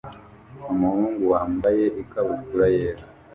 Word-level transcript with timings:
umuhungu 0.73 1.21
wambaye 1.33 1.83
ikabutura 2.01 2.65
yera 2.75 3.03